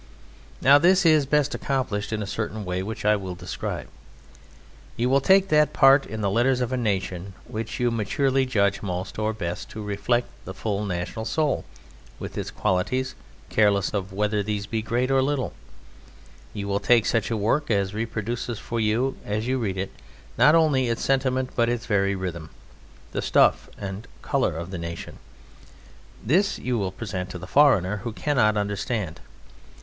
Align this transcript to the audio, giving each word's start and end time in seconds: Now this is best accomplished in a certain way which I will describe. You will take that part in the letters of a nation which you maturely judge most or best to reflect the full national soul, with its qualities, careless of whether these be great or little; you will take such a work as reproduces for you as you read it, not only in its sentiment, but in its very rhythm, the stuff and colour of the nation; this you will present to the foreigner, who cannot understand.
Now 0.63 0.79
this 0.79 1.05
is 1.05 1.27
best 1.27 1.53
accomplished 1.53 2.11
in 2.11 2.23
a 2.23 2.25
certain 2.25 2.65
way 2.65 2.81
which 2.81 3.05
I 3.05 3.15
will 3.15 3.35
describe. 3.35 3.85
You 4.97 5.11
will 5.11 5.21
take 5.21 5.49
that 5.49 5.73
part 5.73 6.07
in 6.07 6.21
the 6.21 6.29
letters 6.31 6.59
of 6.59 6.71
a 6.71 6.75
nation 6.75 7.33
which 7.45 7.79
you 7.79 7.91
maturely 7.91 8.47
judge 8.47 8.81
most 8.81 9.19
or 9.19 9.31
best 9.31 9.69
to 9.69 9.83
reflect 9.83 10.27
the 10.43 10.55
full 10.55 10.83
national 10.85 11.25
soul, 11.25 11.65
with 12.17 12.35
its 12.35 12.49
qualities, 12.49 13.13
careless 13.49 13.91
of 13.93 14.11
whether 14.11 14.41
these 14.41 14.65
be 14.65 14.81
great 14.81 15.11
or 15.11 15.21
little; 15.21 15.53
you 16.51 16.67
will 16.67 16.79
take 16.79 17.05
such 17.05 17.29
a 17.29 17.37
work 17.37 17.69
as 17.69 17.93
reproduces 17.93 18.57
for 18.57 18.79
you 18.79 19.17
as 19.23 19.45
you 19.45 19.59
read 19.59 19.77
it, 19.77 19.91
not 20.35 20.55
only 20.55 20.87
in 20.87 20.93
its 20.93 21.03
sentiment, 21.05 21.51
but 21.55 21.69
in 21.69 21.75
its 21.75 21.85
very 21.85 22.15
rhythm, 22.15 22.49
the 23.11 23.21
stuff 23.21 23.69
and 23.77 24.07
colour 24.23 24.57
of 24.57 24.71
the 24.71 24.79
nation; 24.79 25.19
this 26.25 26.57
you 26.57 26.75
will 26.79 26.91
present 26.91 27.29
to 27.29 27.37
the 27.37 27.45
foreigner, 27.45 27.97
who 27.97 28.11
cannot 28.11 28.57
understand. 28.57 29.19